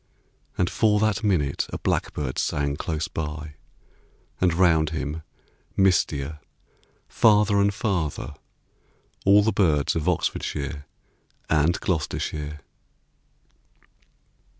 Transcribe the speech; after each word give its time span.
And 0.57 0.67
for 0.67 0.99
that 0.99 1.23
minute 1.23 1.67
a 1.71 1.77
blackbird 1.77 2.39
sang 2.39 2.75
Close 2.75 3.07
by, 3.07 3.53
and 4.39 4.51
round 4.51 4.89
him, 4.89 5.21
mistier, 5.77 6.39
Farther 7.07 7.61
and 7.61 7.71
farther, 7.71 8.33
all 9.25 9.43
the 9.43 9.51
birds 9.51 9.95
Of 9.95 10.09
Oxfordshire 10.09 10.87
and 11.51 11.79
Gloucestershire. 11.81 12.61